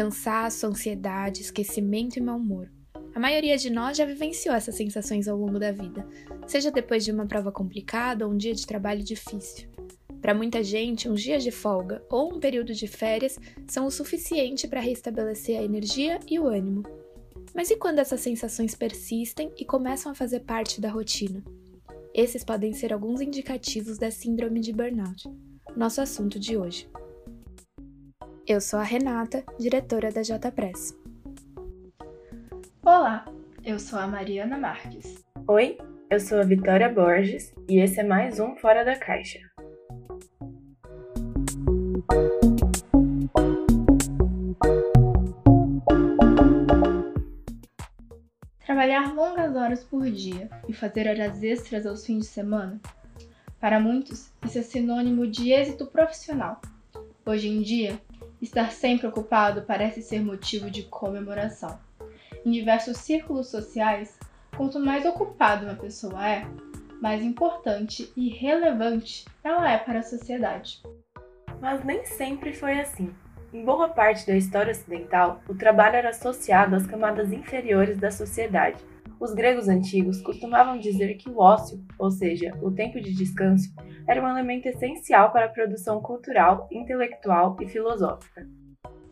[0.00, 2.72] cansaço, ansiedade, esquecimento e mau humor.
[3.14, 6.08] A maioria de nós já vivenciou essas sensações ao longo da vida,
[6.46, 9.68] seja depois de uma prova complicada ou um dia de trabalho difícil.
[10.22, 14.66] Para muita gente, uns dias de folga ou um período de férias são o suficiente
[14.66, 16.82] para restabelecer a energia e o ânimo.
[17.54, 21.44] Mas e quando essas sensações persistem e começam a fazer parte da rotina?
[22.14, 25.28] Esses podem ser alguns indicativos da síndrome de burnout,
[25.76, 26.88] nosso assunto de hoje.
[28.50, 30.98] Eu sou a Renata, diretora da JPress.
[32.82, 33.24] Olá,
[33.64, 35.24] eu sou a Mariana Marques.
[35.46, 35.78] Oi,
[36.10, 39.38] eu sou a Vitória Borges e esse é mais um Fora da Caixa.
[48.66, 52.80] Trabalhar longas horas por dia e fazer horas extras aos fins de semana?
[53.60, 56.60] Para muitos, isso é sinônimo de êxito profissional.
[57.24, 58.00] Hoje em dia,
[58.40, 61.78] estar sempre ocupado parece ser motivo de comemoração
[62.44, 64.18] em diversos círculos sociais,
[64.56, 66.46] quanto mais ocupada uma pessoa é,
[67.00, 70.82] mais importante e relevante ela é para a sociedade.
[71.60, 73.14] Mas nem sempre foi assim.
[73.52, 78.78] Em boa parte da história ocidental, o trabalho era associado às camadas inferiores da sociedade.
[79.20, 83.70] Os gregos antigos costumavam dizer que o ócio, ou seja, o tempo de descanso,
[84.08, 88.48] era um elemento essencial para a produção cultural, intelectual e filosófica.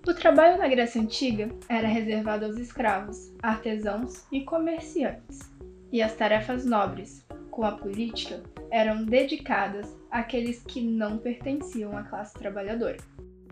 [0.08, 5.40] O trabalho na Grécia Antiga era reservado aos escravos, artesãos e comerciantes,
[5.92, 12.32] e as tarefas nobres, com a política, eram dedicadas àqueles que não pertenciam à classe
[12.32, 12.96] trabalhadora.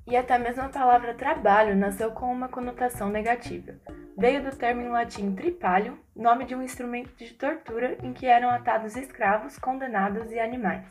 [0.06, 3.74] E até mesmo a palavra trabalho nasceu com uma conotação negativa.
[4.18, 8.96] Veio do termo latim tripalium, nome de um instrumento de tortura em que eram atados
[8.96, 10.86] escravos, condenados e animais.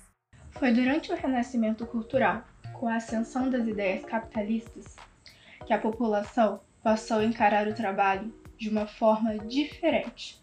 [0.51, 2.43] Foi durante o renascimento cultural,
[2.73, 4.95] com a ascensão das ideias capitalistas,
[5.65, 10.39] que a população passou a encarar o trabalho de uma forma diferente.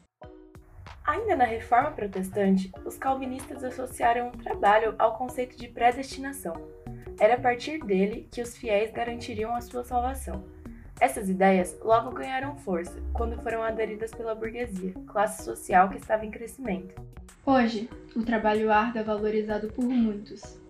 [1.06, 6.54] Ainda na reforma protestante, os calvinistas associaram o trabalho ao conceito de predestinação.
[7.20, 10.61] Era a partir dele que os fiéis garantiriam a sua salvação.
[11.00, 16.30] Essas ideias logo ganharam força quando foram aderidas pela burguesia, classe social que estava em
[16.30, 16.94] crescimento.
[17.44, 20.60] Hoje, o trabalho árduo é valorizado por muitos.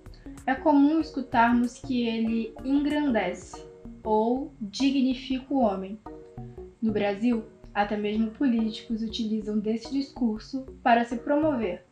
[0.46, 3.66] É comum escutarmos que ele engrandece,
[4.02, 5.98] ou dignifica o homem.
[6.80, 7.44] No Brasil,
[7.74, 11.84] até mesmo políticos utilizam desse discurso para se promover.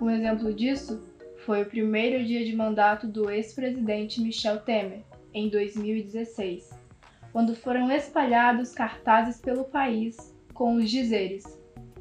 [0.00, 1.02] Um exemplo disso
[1.44, 5.02] foi o primeiro dia de mandato do ex-presidente Michel Temer,
[5.32, 6.67] em 2016,
[7.38, 10.16] quando foram espalhados cartazes pelo país
[10.52, 11.44] com os dizeres: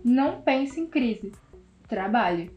[0.04, 1.32] Não pense em crise,
[1.88, 2.50] trabalhe.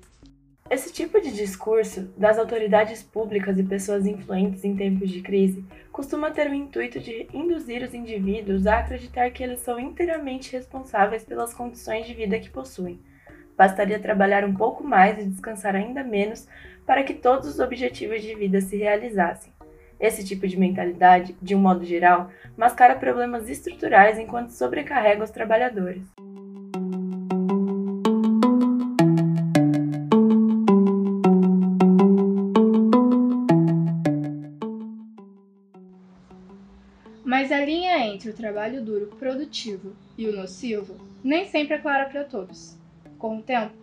[0.70, 6.30] Esse tipo de discurso das autoridades públicas e pessoas influentes em tempos de crise costuma
[6.30, 11.52] ter o intuito de induzir os indivíduos a acreditar que eles são inteiramente responsáveis pelas
[11.52, 12.98] condições de vida que possuem.
[13.58, 16.48] Bastaria trabalhar um pouco mais e descansar ainda menos
[16.86, 19.52] para que todos os objetivos de vida se realizassem.
[20.00, 26.02] Esse tipo de mentalidade, de um modo geral, mascara problemas estruturais enquanto sobrecarrega os trabalhadores.
[37.22, 42.06] Mas a linha entre o trabalho duro produtivo e o nocivo nem sempre é clara
[42.06, 42.78] para todos.
[43.18, 43.74] Com o tempo,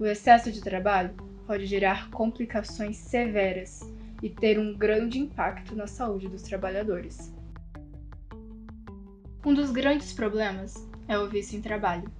[0.00, 1.14] o excesso de trabalho
[1.46, 3.89] pode gerar complicações severas
[4.22, 7.32] e ter um grande impacto na saúde dos trabalhadores.
[9.44, 12.10] Um dos grandes problemas é o vício em trabalho.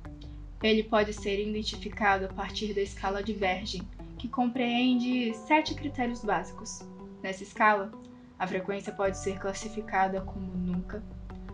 [0.62, 3.82] Ele pode ser identificado a partir da escala de Vergen,
[4.18, 6.80] que compreende sete critérios básicos.
[7.22, 7.92] Nessa escala,
[8.38, 11.02] a frequência pode ser classificada como nunca,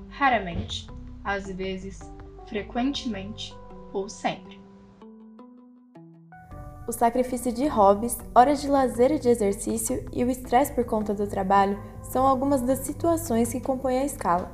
[0.08, 0.88] raramente,
[1.24, 2.00] às vezes,
[2.46, 3.52] frequentemente
[3.92, 4.65] ou sempre.
[6.88, 11.12] O sacrifício de hobbies, horas de lazer e de exercício e o estresse por conta
[11.12, 14.52] do trabalho são algumas das situações que compõem a escala.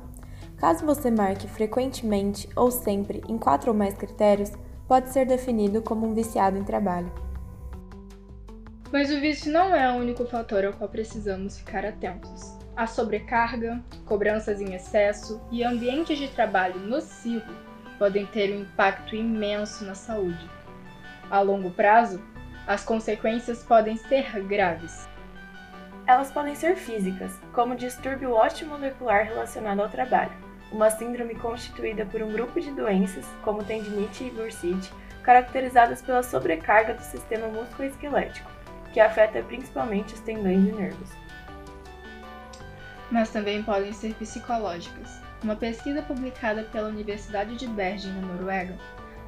[0.57, 4.51] Caso você marque frequentemente ou sempre em quatro ou mais critérios,
[4.87, 7.11] pode ser definido como um viciado em trabalho.
[8.91, 12.57] Mas o vício não é o único fator ao qual precisamos ficar atentos.
[12.75, 17.53] A sobrecarga, cobranças em excesso e ambientes de trabalho nocivo
[17.99, 20.62] podem ter um impacto imenso na saúde.
[21.33, 22.21] A longo prazo,
[22.67, 25.09] as consequências podem ser graves.
[26.05, 28.37] Elas podem ser físicas, como distúrbio
[28.67, 30.29] molecular relacionado ao trabalho,
[30.71, 34.93] uma síndrome constituída por um grupo de doenças, como tendinite e bursite,
[35.23, 38.51] caracterizadas pela sobrecarga do sistema musculoesquelético
[38.91, 41.09] que afeta principalmente os tendões e nervos.
[43.09, 45.19] mas também podem ser psicológicas.
[45.43, 48.77] Uma pesquisa publicada pela Universidade de Bergen, na Noruega,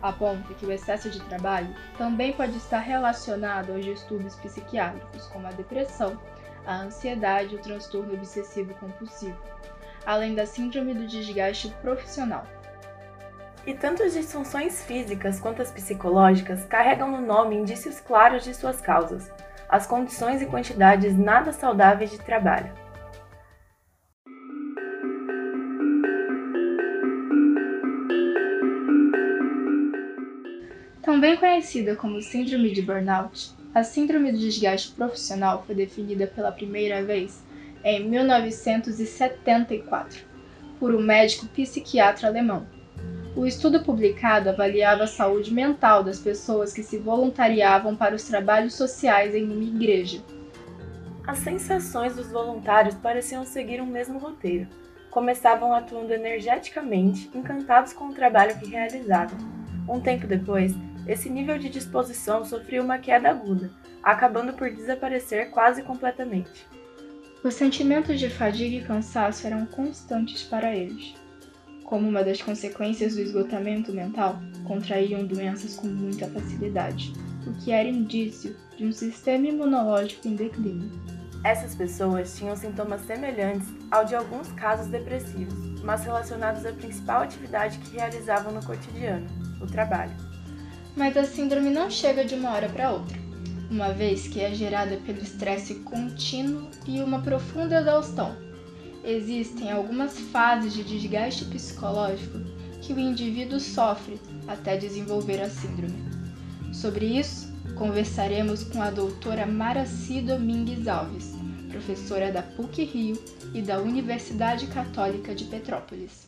[0.09, 5.51] aponta que o excesso de trabalho também pode estar relacionado aos distúrbios psiquiátricos, como a
[5.51, 6.19] depressão,
[6.65, 9.37] a ansiedade e o transtorno obsessivo compulsivo,
[10.05, 12.45] além da síndrome do desgaste profissional.
[13.65, 18.79] E tanto as disfunções físicas quanto as psicológicas carregam no nome indícios claros de suas
[18.79, 19.31] causas,
[19.67, 22.84] as condições e quantidades nada saudáveis de trabalho.
[31.25, 37.03] Também conhecida como Síndrome de Burnout, a Síndrome do Desgaste Profissional foi definida pela primeira
[37.03, 37.43] vez
[37.83, 40.19] em 1974
[40.79, 42.67] por um médico psiquiatra alemão.
[43.35, 48.75] O estudo publicado avaliava a saúde mental das pessoas que se voluntariavam para os trabalhos
[48.75, 50.21] sociais em uma igreja.
[51.25, 54.67] As sensações dos voluntários pareciam seguir um mesmo roteiro.
[55.09, 59.39] Começavam atuando energeticamente, encantados com o trabalho que realizavam.
[59.89, 60.75] Um tempo depois,
[61.07, 63.71] esse nível de disposição sofreu uma queda aguda,
[64.01, 66.67] acabando por desaparecer quase completamente.
[67.43, 71.13] Os sentimentos de fadiga e cansaço eram constantes para eles.
[71.83, 77.13] Como uma das consequências do esgotamento mental, contraíam doenças com muita facilidade,
[77.45, 80.89] o que era indício de um sistema imunológico em declínio.
[81.43, 87.77] Essas pessoas tinham sintomas semelhantes ao de alguns casos depressivos, mas relacionados à principal atividade
[87.77, 89.27] que realizavam no cotidiano,
[89.61, 90.34] o trabalho
[90.95, 93.17] mas a síndrome não chega de uma hora para outra,
[93.69, 98.35] uma vez que é gerada pelo estresse contínuo e uma profunda exaustão.
[99.03, 102.39] Existem algumas fases de desgaste psicológico
[102.81, 106.03] que o indivíduo sofre até desenvolver a síndrome.
[106.73, 111.33] Sobre isso, conversaremos com a doutora Maraci Domingues Alves,
[111.69, 113.21] professora da PUC-Rio
[113.53, 116.27] e da Universidade Católica de Petrópolis.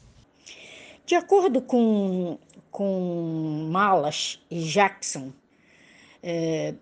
[1.05, 2.37] De acordo com
[2.77, 5.33] com Malas e Jackson,
[6.21, 6.75] é,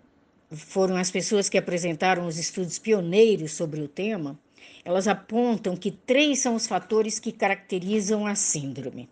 [0.50, 4.38] foram as pessoas que apresentaram os estudos pioneiros sobre o tema,
[4.84, 9.08] elas apontam que três são os fatores que caracterizam a síndrome.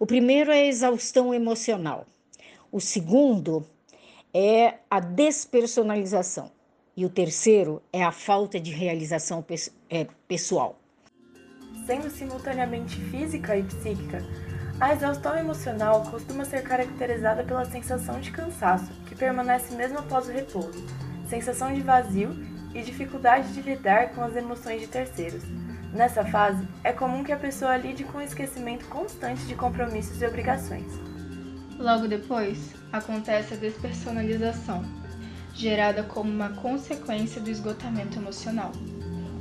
[0.00, 2.08] O primeiro é a exaustão emocional.
[2.72, 3.64] O segundo
[4.34, 6.50] é a despersonalização.
[6.96, 9.46] E o terceiro é a falta de realização
[9.88, 10.76] é, pessoal.
[11.86, 14.18] Sendo simultaneamente física e psíquica,
[14.80, 20.32] a exaustão emocional costuma ser caracterizada pela sensação de cansaço, que permanece mesmo após o
[20.32, 20.86] repouso,
[21.28, 22.30] sensação de vazio
[22.72, 25.42] e dificuldade de lidar com as emoções de terceiros.
[25.92, 30.26] Nessa fase, é comum que a pessoa lide com o esquecimento constante de compromissos e
[30.26, 30.92] obrigações.
[31.76, 34.84] Logo depois, acontece a despersonalização,
[35.54, 38.70] gerada como uma consequência do esgotamento emocional.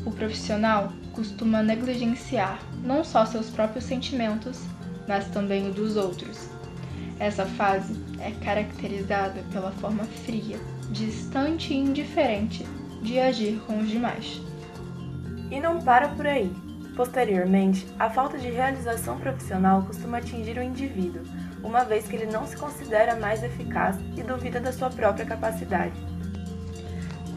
[0.04, 4.62] O profissional costuma negligenciar não só seus próprios sentimentos,
[5.08, 6.50] mas também o dos outros.
[7.20, 10.60] Essa fase é caracterizada pela forma fria,
[10.92, 12.66] distante e indiferente
[13.02, 14.42] de agir com os demais.
[15.50, 16.52] E não para por aí.
[16.96, 21.22] Posteriormente, a falta de realização profissional costuma atingir o indivíduo,
[21.64, 25.94] uma vez que ele não se considera mais eficaz e duvida da sua própria capacidade.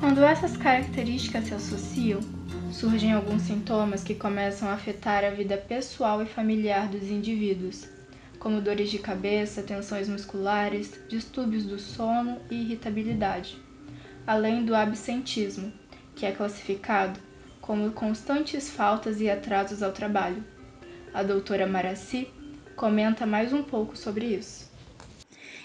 [0.00, 2.20] Quando essas características se associam,
[2.72, 7.88] surgem alguns sintomas que começam a afetar a vida pessoal e familiar dos indivíduos,
[8.38, 13.58] como dores de cabeça, tensões musculares, distúrbios do sono e irritabilidade,
[14.26, 15.72] além do absentismo,
[16.14, 17.18] que é classificado
[17.60, 20.42] como constantes faltas e atrasos ao trabalho.
[21.12, 22.28] A doutora Maraci
[22.76, 24.69] comenta mais um pouco sobre isso.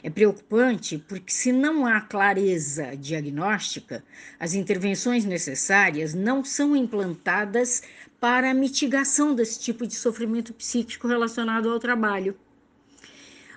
[0.06, 4.04] É preocupante porque, se não há clareza diagnóstica,
[4.40, 7.82] as intervenções necessárias não são implantadas
[8.20, 12.38] para a mitigação desse tipo de sofrimento psíquico relacionado ao trabalho.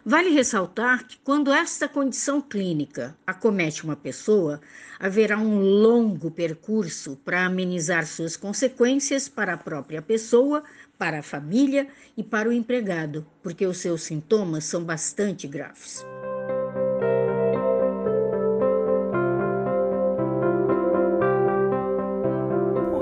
[0.03, 4.59] Vale ressaltar que, quando esta condição clínica acomete uma pessoa,
[4.99, 10.65] haverá um longo percurso para amenizar suas consequências para a própria pessoa,
[10.97, 16.03] para a família e para o empregado, porque os seus sintomas são bastante graves.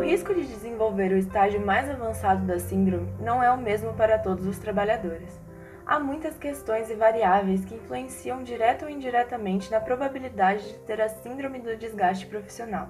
[0.07, 4.47] Risco de desenvolver o estágio mais avançado da síndrome não é o mesmo para todos
[4.47, 5.41] os trabalhadores.
[5.85, 11.09] Há muitas questões e variáveis que influenciam direto ou indiretamente na probabilidade de ter a
[11.09, 12.89] síndrome do desgaste profissional,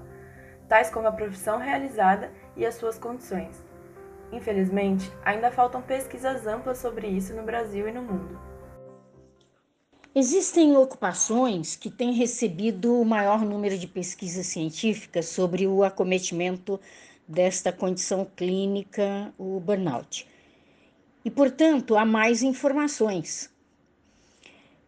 [0.69, 3.65] tais como a profissão realizada e as suas condições.
[4.31, 8.39] Infelizmente, ainda faltam pesquisas amplas sobre isso no Brasil e no mundo.
[10.19, 16.81] Existem ocupações que têm recebido o maior número de pesquisas científicas sobre o acometimento
[17.29, 20.27] desta condição clínica, o burnout.
[21.23, 23.51] E, portanto, há mais informações.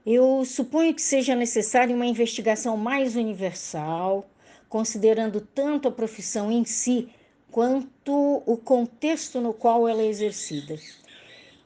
[0.07, 4.27] Eu suponho que seja necessária uma investigação mais universal,
[4.67, 7.07] considerando tanto a profissão em si
[7.51, 10.79] quanto o contexto no qual ela é exercida.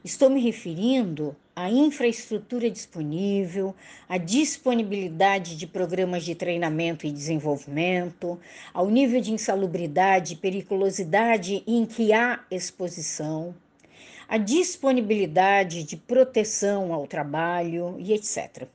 [0.04, 3.75] Estou me referindo à infraestrutura disponível,
[4.09, 8.38] à disponibilidade de programas de treinamento e desenvolvimento,
[8.73, 13.54] ao nível de insalubridade e periculosidade em que há exposição,
[14.26, 18.66] à disponibilidade de proteção ao trabalho e etc.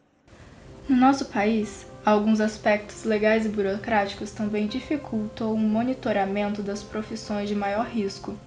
[0.88, 7.56] No nosso país, alguns aspectos legais e burocráticos também dificultam o monitoramento das profissões de
[7.56, 8.38] maior risco,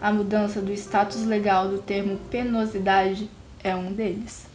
[0.00, 3.28] a mudança do status legal do termo penosidade
[3.62, 4.46] é um deles.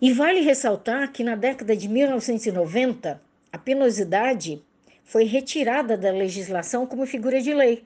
[0.00, 3.20] E vale ressaltar que na década de 1990,
[3.52, 4.62] a penosidade
[5.04, 7.84] foi retirada da legislação como figura de lei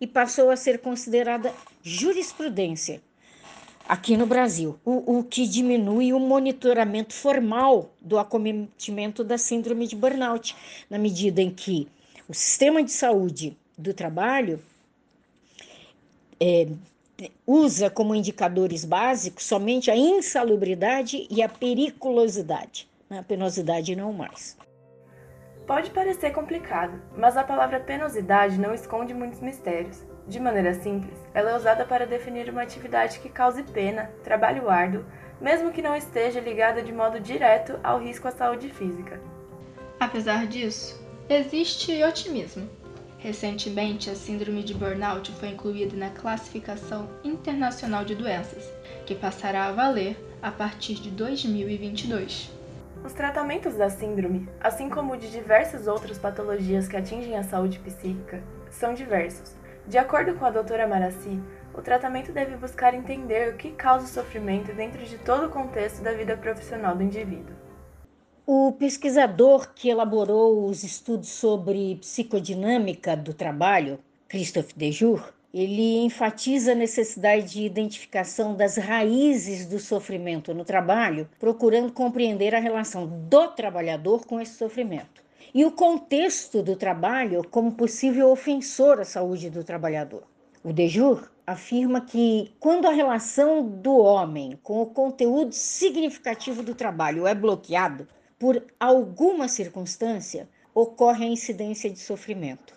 [0.00, 3.02] e passou a ser considerada jurisprudência
[3.90, 9.96] aqui no Brasil, o, o, que diminui o monitoramento formal do acometimento da síndrome de
[9.96, 10.54] burnout,
[10.88, 11.88] na medida em que
[12.28, 14.62] o sistema de saúde do trabalho
[16.38, 16.68] é,
[17.46, 23.18] usa como indicadores básicos somente a insalubridade e a periculosidade, né?
[23.18, 24.56] a penosidade não mais.
[25.66, 30.04] Pode parecer complicado, mas a palavra penosidade não esconde muitos mistérios.
[30.26, 35.04] De maneira simples, ela é usada para definir uma atividade que cause pena, trabalho árduo,
[35.40, 39.20] mesmo que não esteja ligada de modo direto ao risco à saúde física.
[39.98, 42.68] Apesar disso, existe otimismo.
[43.20, 48.64] Recentemente, a síndrome de burnout foi incluída na classificação internacional de doenças,
[49.04, 52.50] que passará a valer a partir de 2022.
[53.04, 58.42] Os tratamentos da síndrome, assim como de diversas outras patologias que atingem a saúde psíquica,
[58.70, 59.54] são diversos.
[59.86, 61.38] De acordo com a doutora Maraci,
[61.74, 66.02] o tratamento deve buscar entender o que causa o sofrimento dentro de todo o contexto
[66.02, 67.59] da vida profissional do indivíduo.
[68.52, 76.74] O pesquisador que elaborou os estudos sobre psicodinâmica do trabalho, Christophe Dejour, ele enfatiza a
[76.74, 84.26] necessidade de identificação das raízes do sofrimento no trabalho, procurando compreender a relação do trabalhador
[84.26, 85.22] com esse sofrimento
[85.54, 90.24] e o contexto do trabalho como possível ofensor à saúde do trabalhador.
[90.64, 97.28] O Dejour afirma que quando a relação do homem com o conteúdo significativo do trabalho
[97.28, 98.08] é bloqueado,
[98.40, 102.74] por alguma circunstância, ocorre a incidência de sofrimento.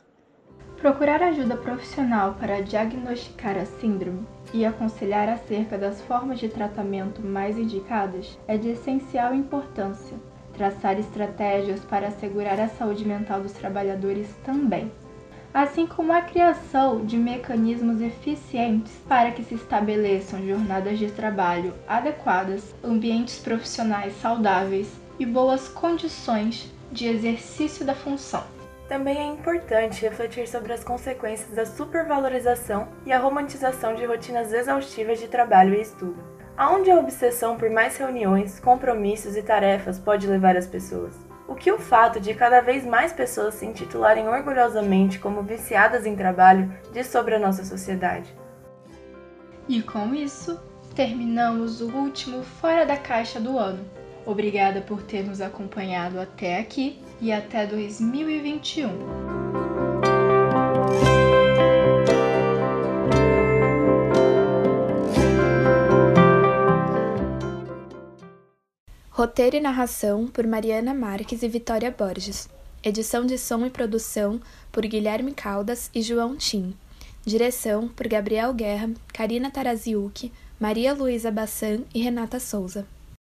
[0.75, 7.57] Procurar ajuda profissional para diagnosticar a síndrome e aconselhar acerca das formas de tratamento mais
[7.57, 10.17] indicadas é de essencial importância.
[10.51, 14.91] Traçar estratégias para assegurar a saúde mental dos trabalhadores também,
[15.53, 22.75] assim como a criação de mecanismos eficientes para que se estabeleçam jornadas de trabalho adequadas,
[22.83, 28.43] ambientes profissionais saudáveis e boas condições de exercício da função.
[28.87, 35.19] Também é importante refletir sobre as consequências da supervalorização e a romantização de rotinas exaustivas
[35.19, 36.21] de trabalho e estudo.
[36.55, 41.15] Aonde a obsessão por mais reuniões, compromissos e tarefas pode levar as pessoas?
[41.47, 46.15] O que o fato de cada vez mais pessoas se intitularem orgulhosamente como viciadas em
[46.15, 48.33] trabalho diz sobre a nossa sociedade?
[49.67, 50.59] E com isso,
[50.93, 53.83] terminamos o último Fora da Caixa do ano.
[54.25, 59.33] Obrigada por ter nos acompanhado até aqui e até 2021.
[69.09, 72.49] Roteiro e narração por Mariana Marques e Vitória Borges.
[72.83, 76.75] Edição de som e produção por Guilherme Caldas e João Tim.
[77.25, 82.85] Direção por Gabriel Guerra, Karina Taraziuk, Maria Luísa Bassan e Renata Souza.